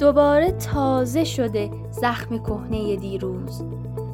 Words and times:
دوباره 0.00 0.52
تازه 0.52 1.24
شده 1.24 1.70
زخم 1.90 2.38
کهنه 2.38 2.96
دیروز. 2.96 3.62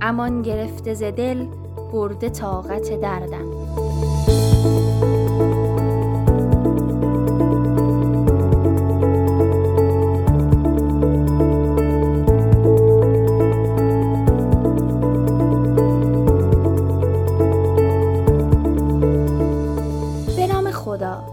امان 0.00 0.42
گرفته 0.42 0.94
ز 0.94 1.02
دل 1.02 1.46
برده 1.92 2.28
طاقت 2.28 3.00
دردم. 3.00 3.50
به 20.36 20.46
نام 20.46 20.70
خدا 20.70 21.24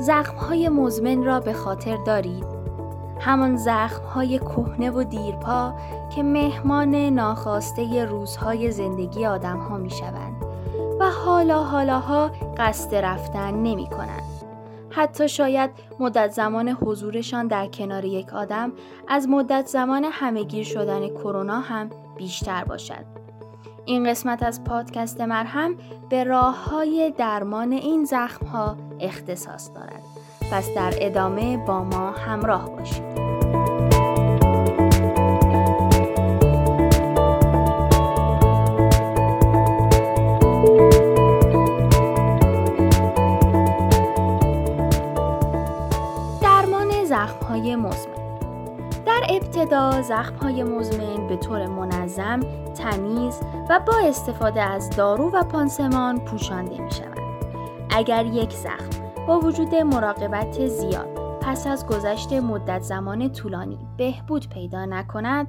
زخمهای 0.00 0.68
مزمن 0.68 1.24
را 1.24 1.40
به 1.40 1.52
خاطر 1.52 1.96
دارید؟ 2.06 2.51
همان 3.24 3.56
زخمهای 3.56 4.38
کهنه 4.38 4.90
و 4.90 5.04
دیرپا 5.04 5.74
که 6.14 6.22
مهمان 6.22 6.94
ناخواسته 6.94 8.04
روزهای 8.04 8.70
زندگی 8.70 9.26
آدم 9.26 9.58
ها 9.58 9.76
می 9.76 9.90
شوند 9.90 10.42
و 11.00 11.10
حالا 11.10 11.62
حالاها 11.62 12.30
قصد 12.56 12.94
رفتن 12.94 13.54
نمی 13.54 13.86
کنند. 13.86 14.22
حتی 14.90 15.28
شاید 15.28 15.70
مدت 16.00 16.30
زمان 16.30 16.68
حضورشان 16.68 17.46
در 17.46 17.66
کنار 17.66 18.04
یک 18.04 18.34
آدم 18.34 18.72
از 19.08 19.28
مدت 19.28 19.66
زمان 19.66 20.04
همهگیر 20.04 20.64
شدن 20.64 21.08
کرونا 21.08 21.60
هم 21.60 21.90
بیشتر 22.16 22.64
باشد. 22.64 23.04
این 23.84 24.10
قسمت 24.10 24.42
از 24.42 24.64
پادکست 24.64 25.20
مرهم 25.20 25.74
به 26.10 26.24
راه 26.24 26.70
های 26.70 27.12
درمان 27.18 27.72
این 27.72 28.04
زخم 28.04 28.46
ها 28.46 28.76
اختصاص 29.00 29.70
دارد. 29.74 30.02
پس 30.52 30.74
در 30.74 30.92
ادامه 30.96 31.56
با 31.56 31.84
ما 31.84 32.10
همراه 32.10 32.70
باشید. 32.70 33.11
زخمهای 50.12 50.62
مزمن 50.62 51.26
به 51.26 51.36
طور 51.36 51.66
منظم، 51.66 52.40
تمیز 52.74 53.40
و 53.70 53.80
با 53.86 53.92
استفاده 54.04 54.62
از 54.62 54.90
دارو 54.90 55.30
و 55.30 55.42
پانسمان 55.42 56.24
پوشانده 56.24 56.82
می 56.82 56.90
شود. 56.90 57.18
اگر 57.90 58.26
یک 58.26 58.52
زخم 58.52 58.90
با 59.26 59.40
وجود 59.40 59.74
مراقبت 59.74 60.66
زیاد 60.66 61.38
پس 61.40 61.66
از 61.66 61.86
گذشت 61.86 62.32
مدت 62.32 62.82
زمان 62.82 63.32
طولانی 63.32 63.78
بهبود 63.96 64.48
پیدا 64.48 64.84
نکند 64.84 65.46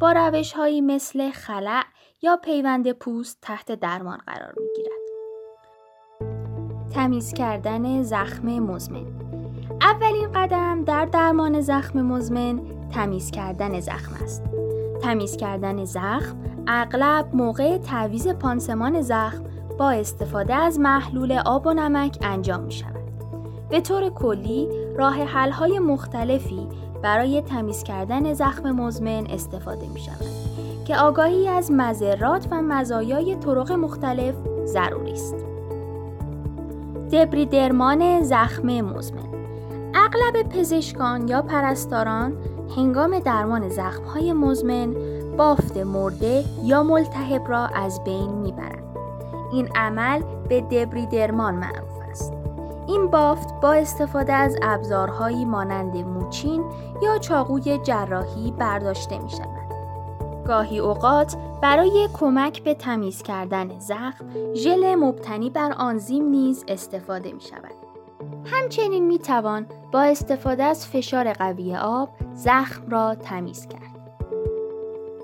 با 0.00 0.12
روش 0.12 0.52
هایی 0.52 0.80
مثل 0.80 1.30
خلع 1.30 1.82
یا 2.22 2.36
پیوند 2.36 2.92
پوست 2.92 3.38
تحت 3.42 3.72
درمان 3.72 4.18
قرار 4.26 4.54
می 4.58 4.66
گیرد. 4.76 5.06
تمیز 6.94 7.32
کردن 7.32 8.02
زخم 8.02 8.46
مزمن 8.46 9.25
اولین 9.82 10.32
قدم 10.34 10.84
در 10.84 11.04
درمان 11.04 11.60
زخم 11.60 12.02
مزمن 12.02 12.60
تمیز 12.94 13.30
کردن 13.30 13.80
زخم 13.80 14.24
است. 14.24 14.42
تمیز 15.02 15.36
کردن 15.36 15.84
زخم 15.84 16.36
اغلب 16.66 17.28
موقع 17.34 17.78
تعویز 17.78 18.28
پانسمان 18.28 19.00
زخم 19.00 19.44
با 19.78 19.90
استفاده 19.90 20.54
از 20.54 20.80
محلول 20.80 21.32
آب 21.32 21.66
و 21.66 21.74
نمک 21.74 22.18
انجام 22.22 22.60
می 22.60 22.72
شود. 22.72 23.06
به 23.70 23.80
طور 23.80 24.10
کلی 24.10 24.68
راه 24.96 25.50
های 25.50 25.78
مختلفی 25.78 26.66
برای 27.02 27.42
تمیز 27.42 27.82
کردن 27.82 28.32
زخم 28.32 28.70
مزمن 28.70 29.26
استفاده 29.30 29.88
می 29.94 30.00
شود 30.00 30.26
که 30.84 30.96
آگاهی 30.96 31.48
از 31.48 31.70
مذرات 31.70 32.48
و 32.50 32.62
مزایای 32.62 33.36
طرق 33.36 33.72
مختلف 33.72 34.34
ضروری 34.64 35.12
است. 35.12 35.36
دبریدرمان 37.12 38.22
زخم 38.22 38.80
مزمن 38.80 39.35
اغلب 39.96 40.48
پزشکان 40.48 41.28
یا 41.28 41.42
پرستاران 41.42 42.36
هنگام 42.76 43.18
درمان 43.18 43.68
زخمهای 43.68 44.32
مزمن 44.32 44.94
بافت 45.36 45.76
مرده 45.76 46.44
یا 46.64 46.82
ملتهب 46.82 47.48
را 47.48 47.66
از 47.66 48.04
بین 48.04 48.30
می‌برند. 48.30 48.96
این 49.52 49.68
عمل 49.74 50.22
به 50.48 50.60
دبریدرمان 50.60 51.54
معروف 51.54 51.96
این 52.88 53.06
بافت 53.06 53.60
با 53.62 53.72
استفاده 53.72 54.32
از 54.32 54.56
ابزارهایی 54.62 55.44
مانند 55.44 55.96
موچین 55.96 56.64
یا 57.02 57.18
چاقوی 57.18 57.78
جراحی 57.78 58.52
برداشته 58.58 59.18
می 59.18 59.30
شود. 59.30 59.66
گاهی 60.46 60.78
اوقات 60.78 61.36
برای 61.62 62.08
کمک 62.12 62.62
به 62.62 62.74
تمیز 62.74 63.22
کردن 63.22 63.78
زخم 63.78 64.24
ژل 64.54 64.94
مبتنی 64.94 65.50
بر 65.50 65.72
آنزیم 65.72 66.24
نیز 66.24 66.64
استفاده 66.68 67.32
می 67.32 67.40
شود. 67.40 67.85
همچنین 68.46 69.06
می 69.06 69.18
توان 69.18 69.66
با 69.92 70.02
استفاده 70.02 70.64
از 70.64 70.86
فشار 70.86 71.32
قوی 71.32 71.76
آب 71.76 72.08
زخم 72.34 72.88
را 72.88 73.14
تمیز 73.14 73.68
کرد. 73.68 73.96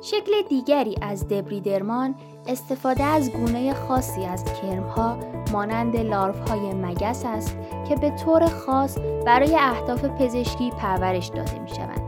شکل 0.03 0.33
دیگری 0.49 0.97
از 1.03 1.29
دبریدرمان 1.29 2.15
استفاده 2.47 3.05
از 3.05 3.31
گونه 3.31 3.75
خاصی 3.75 4.25
از 4.25 4.45
کرمها 4.45 5.17
مانند 5.53 5.95
های 6.49 6.75
مگس 6.75 7.23
است 7.27 7.57
که 7.89 7.97
به 7.97 8.11
طور 8.11 8.47
خاص 8.47 8.99
برای 9.27 9.57
اهداف 9.57 10.05
پزشکی 10.05 10.71
پرورش 10.71 11.27
داده 11.27 11.59
می 11.59 11.69
شوند. 11.69 12.03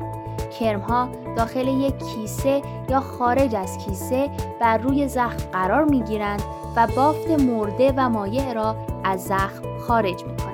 کرمها 0.61 1.09
داخل 1.37 1.69
یک 1.69 1.95
کیسه 1.99 2.63
یا 2.89 3.01
خارج 3.01 3.55
از 3.55 3.79
کیسه 3.79 4.31
بر 4.61 4.79
روی 4.79 5.09
زخم 5.09 5.51
قرار 5.53 5.85
می 5.85 6.03
گیرند 6.03 6.43
و 6.77 6.87
بافت 6.97 7.31
مرده 7.31 7.93
و 7.97 8.09
مایع 8.09 8.53
را 8.53 8.77
از 9.05 9.25
زخم 9.25 9.79
خارج 9.79 10.25
می 10.25 10.37
کنند. 10.37 10.54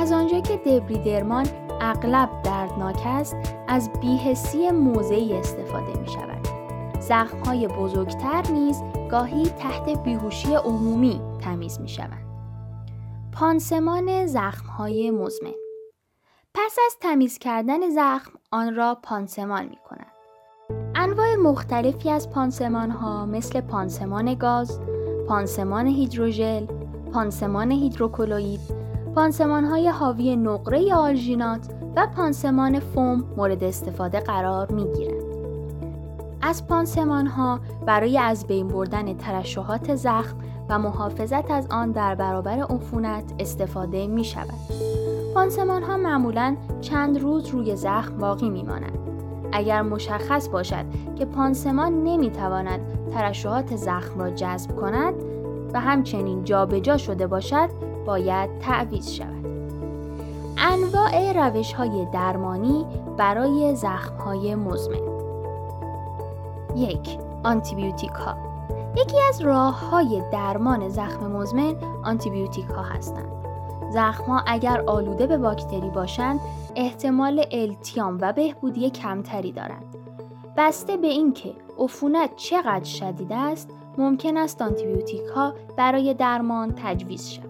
از 0.00 0.12
آنجا 0.12 0.40
که 0.40 0.56
دبریدرمان 0.56 1.46
اغلب 1.80 2.42
دردناک 2.42 3.02
است 3.04 3.36
از 3.68 3.90
بیهسی 4.00 4.70
موضعی 4.70 5.34
استفاده 5.34 6.00
می 6.00 6.08
شود. 6.08 6.48
زخمهای 7.00 7.68
بزرگتر 7.68 8.42
نیز 8.52 8.82
گاهی 9.10 9.46
تحت 9.48 10.02
بیهوشی 10.04 10.54
عمومی 10.54 11.20
تمیز 11.40 11.80
می 11.80 11.88
شوند. 11.88 12.26
پانسمان 13.32 14.26
زخمهای 14.26 15.10
مزمن 15.10 15.54
پس 16.54 16.76
از 16.86 16.96
تمیز 17.00 17.38
کردن 17.38 17.90
زخم 17.90 18.32
آن 18.50 18.74
را 18.74 18.98
پانسمان 19.02 19.64
می 19.64 19.78
کنند. 19.88 20.12
انواع 20.94 21.34
مختلفی 21.34 22.10
از 22.10 22.30
پانسمان 22.30 22.90
ها 22.90 23.26
مثل 23.26 23.60
پانسمان 23.60 24.34
گاز، 24.34 24.80
پانسمان 25.28 25.86
هیدروژل، 25.86 26.66
پانسمان 27.12 27.70
هیدروکلوئید، 27.70 28.60
پانسمان 29.14 29.64
های 29.64 29.88
حاوی 29.88 30.36
نقره 30.36 30.94
آلژینات 30.94 31.68
و 31.96 32.06
پانسمان 32.16 32.80
فوم 32.80 33.24
مورد 33.36 33.64
استفاده 33.64 34.20
قرار 34.20 34.72
می 34.72 34.84
گیرند. 34.92 35.22
از 36.42 36.66
پانسمان 36.66 37.26
ها 37.26 37.60
برای 37.86 38.18
از 38.18 38.46
بین 38.46 38.68
بردن 38.68 39.14
ترشحات 39.14 39.94
زخم 39.94 40.36
و 40.68 40.78
محافظت 40.78 41.50
از 41.50 41.66
آن 41.70 41.92
در 41.92 42.14
برابر 42.14 42.58
عفونت 42.58 43.34
استفاده 43.38 44.06
می 44.06 44.24
شود. 44.24 44.54
پانسمان 45.34 45.82
ها 45.82 45.96
معمولا 45.96 46.56
چند 46.80 47.20
روز 47.20 47.48
روی 47.48 47.76
زخم 47.76 48.16
باقی 48.16 48.50
می 48.50 48.62
مانند. 48.62 48.98
اگر 49.52 49.82
مشخص 49.82 50.48
باشد 50.48 50.84
که 51.18 51.24
پانسمان 51.24 52.04
نمی 52.04 52.30
تواند 52.30 52.80
ترشحات 53.14 53.76
زخم 53.76 54.20
را 54.20 54.30
جذب 54.30 54.76
کند 54.76 55.14
و 55.72 55.80
همچنین 55.80 56.44
جابجا 56.44 56.78
جا 56.78 56.96
شده 56.96 57.26
باشد 57.26 57.89
باید 58.06 58.58
تعویض 58.58 59.10
شود. 59.10 59.46
انواع 60.58 61.32
روش 61.32 61.72
های 61.72 62.06
درمانی 62.12 62.86
برای 63.16 63.74
زخم 63.74 64.16
های 64.16 64.54
مزمن 64.54 65.10
یک 66.76 67.18
آنتیبیوتیک 67.44 68.10
ها 68.10 68.36
یکی 68.96 69.16
از 69.28 69.40
راه 69.40 69.90
های 69.90 70.22
درمان 70.32 70.88
زخم 70.88 71.26
مزمن 71.26 71.74
آنتیبیوتیک 72.04 72.64
ها 72.64 72.82
هستند. 72.82 73.32
زخم 73.90 74.24
ها 74.24 74.42
اگر 74.46 74.80
آلوده 74.86 75.26
به 75.26 75.38
باکتری 75.38 75.90
باشند 75.90 76.40
احتمال 76.76 77.44
التیام 77.50 78.18
و 78.20 78.32
بهبودی 78.32 78.90
کمتری 78.90 79.52
دارند. 79.52 79.96
بسته 80.56 80.96
به 80.96 81.06
اینکه 81.06 81.52
عفونت 81.78 82.36
چقدر 82.36 82.84
شدید 82.84 83.32
است 83.32 83.70
ممکن 83.98 84.36
است 84.36 84.62
آنتیبیوتیک 84.62 85.22
ها 85.34 85.54
برای 85.76 86.14
درمان 86.14 86.74
تجویز 86.76 87.28
شوند. 87.28 87.49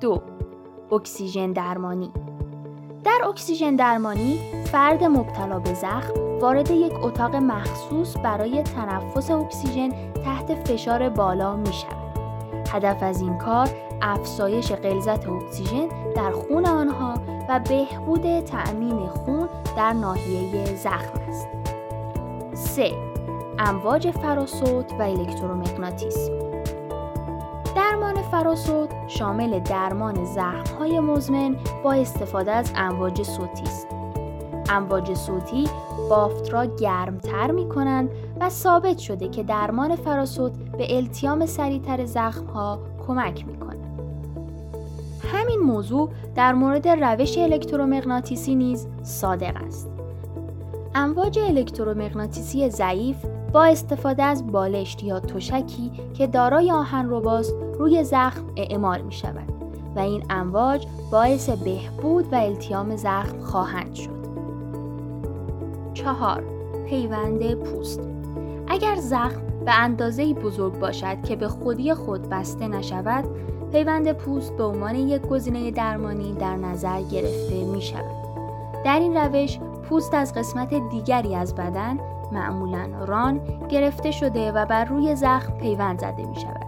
دو 0.00 0.22
اکسیژن 0.92 1.52
درمانی 1.52 2.10
در 3.04 3.20
اکسیژن 3.28 3.76
درمانی 3.76 4.40
فرد 4.72 5.04
مبتلا 5.04 5.58
به 5.58 5.74
زخم 5.74 6.38
وارد 6.40 6.70
یک 6.70 6.92
اتاق 7.04 7.36
مخصوص 7.36 8.16
برای 8.16 8.62
تنفس 8.62 9.30
اکسیژن 9.30 9.88
تحت 10.24 10.54
فشار 10.54 11.08
بالا 11.08 11.56
می 11.56 11.72
شود. 11.72 12.18
هدف 12.72 13.02
از 13.02 13.20
این 13.20 13.38
کار 13.38 13.68
افزایش 14.02 14.72
غلظت 14.72 15.28
اکسیژن 15.28 15.88
در 16.16 16.30
خون 16.30 16.66
آنها 16.66 17.14
و 17.48 17.60
بهبود 17.60 18.40
تأمین 18.40 19.06
خون 19.06 19.48
در 19.76 19.92
ناحیه 19.92 20.64
زخم 20.76 21.20
است. 21.28 21.48
3. 22.54 22.92
امواج 23.58 24.10
فراسوت 24.10 24.92
و 24.92 25.02
الکترومغناطیس 25.02 26.30
درمان 28.06 28.22
فراسوت 28.22 28.90
شامل 29.06 29.60
درمان 29.60 30.24
زخم‌های 30.24 31.00
مزمن 31.00 31.56
با 31.84 31.92
استفاده 31.92 32.52
از 32.52 32.72
امواج 32.76 33.22
صوتی 33.22 33.62
است. 33.62 33.86
امواج 34.68 35.14
صوتی 35.14 35.68
بافت 36.10 36.50
را 36.52 36.64
گرمتر 36.64 37.50
می 37.50 37.68
کنند 37.68 38.10
و 38.40 38.50
ثابت 38.50 38.98
شده 38.98 39.28
که 39.28 39.42
درمان 39.42 39.96
فراسوت 39.96 40.52
به 40.52 40.96
التیام 40.96 41.46
سریعتر 41.46 42.04
زخمها 42.04 42.78
کمک 43.06 43.46
می 43.46 43.56
کنند. 43.56 44.00
همین 45.32 45.58
موضوع 45.58 46.10
در 46.34 46.52
مورد 46.52 46.88
روش 46.88 47.38
الکترومغناطیسی 47.38 48.54
نیز 48.54 48.88
صادق 49.02 49.56
است. 49.66 49.90
امواج 50.94 51.38
الکترومغناطیسی 51.38 52.70
ضعیف 52.70 53.16
با 53.52 53.64
استفاده 53.64 54.22
از 54.22 54.46
بالشت 54.46 55.02
یا 55.02 55.20
تشکی 55.20 55.92
که 56.14 56.26
دارای 56.26 56.70
آهن 56.70 57.10
رباست 57.10 57.54
روی 57.78 58.04
زخم 58.04 58.44
اعمال 58.56 59.02
می 59.02 59.12
شود 59.12 59.48
و 59.96 59.98
این 59.98 60.24
امواج 60.30 60.86
باعث 61.12 61.50
بهبود 61.50 62.32
و 62.32 62.36
التیام 62.36 62.96
زخم 62.96 63.38
خواهند 63.40 63.94
شد. 63.94 64.26
چهار 65.94 66.44
پیوند 66.88 67.54
پوست 67.54 68.00
اگر 68.68 68.96
زخم 68.96 69.42
به 69.64 69.78
اندازه 69.78 70.34
بزرگ 70.34 70.78
باشد 70.78 71.22
که 71.22 71.36
به 71.36 71.48
خودی 71.48 71.94
خود 71.94 72.28
بسته 72.28 72.68
نشود 72.68 73.24
پیوند 73.72 74.12
پوست 74.12 74.56
به 74.56 74.64
عنوان 74.64 74.94
یک 74.94 75.22
گزینه 75.22 75.70
درمانی 75.70 76.32
در 76.32 76.56
نظر 76.56 77.02
گرفته 77.02 77.64
می 77.64 77.82
شود. 77.82 78.16
در 78.84 78.98
این 78.98 79.16
روش 79.16 79.58
پوست 79.88 80.14
از 80.14 80.34
قسمت 80.34 80.74
دیگری 80.90 81.34
از 81.34 81.54
بدن 81.54 81.98
معمولا 82.32 83.04
ران 83.06 83.40
گرفته 83.68 84.10
شده 84.10 84.52
و 84.52 84.66
بر 84.66 84.84
روی 84.84 85.14
زخم 85.14 85.58
پیوند 85.58 85.98
زده 85.98 86.26
می 86.26 86.36
شود. 86.36 86.66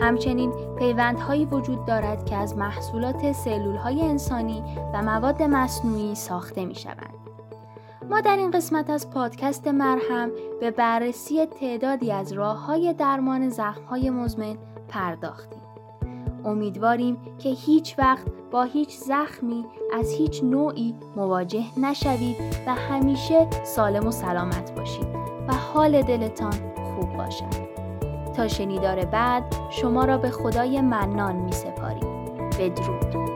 همچنین 0.00 0.52
پیوندهایی 0.78 1.44
وجود 1.44 1.84
دارد 1.84 2.24
که 2.24 2.36
از 2.36 2.56
محصولات 2.56 3.32
سلول 3.32 3.76
های 3.76 4.02
انسانی 4.02 4.62
و 4.94 5.02
مواد 5.02 5.42
مصنوعی 5.42 6.14
ساخته 6.14 6.64
می 6.64 6.74
شوند. 6.74 7.14
ما 8.10 8.20
در 8.20 8.36
این 8.36 8.50
قسمت 8.50 8.90
از 8.90 9.10
پادکست 9.10 9.68
مرهم 9.68 10.30
به 10.60 10.70
بررسی 10.70 11.46
تعدادی 11.46 12.12
از 12.12 12.32
راه 12.32 12.66
های 12.66 12.92
درمان 12.92 13.48
زخم 13.48 13.84
های 13.84 14.10
مزمن 14.10 14.56
پرداختیم. 14.88 15.73
امیدواریم 16.44 17.16
که 17.38 17.48
هیچ 17.48 17.98
وقت 17.98 18.26
با 18.50 18.62
هیچ 18.62 18.96
زخمی 18.96 19.64
از 19.92 20.10
هیچ 20.10 20.44
نوعی 20.44 20.94
مواجه 21.16 21.64
نشوید 21.76 22.36
و 22.66 22.74
همیشه 22.74 23.48
سالم 23.64 24.06
و 24.06 24.10
سلامت 24.10 24.74
باشید 24.74 25.06
و 25.48 25.54
حال 25.54 26.02
دلتان 26.02 26.54
خوب 26.84 27.16
باشد. 27.16 27.74
تا 28.36 28.48
شنیدار 28.48 29.04
بعد 29.04 29.54
شما 29.70 30.04
را 30.04 30.18
به 30.18 30.30
خدای 30.30 30.80
منان 30.80 31.36
می 31.36 31.52
سپاریم. 31.52 32.24
بدرود. 32.58 33.33